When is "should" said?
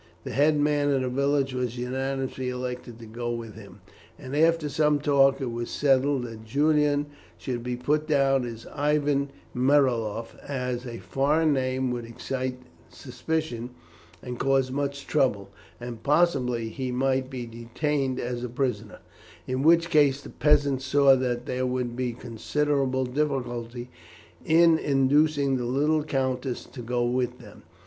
7.37-7.61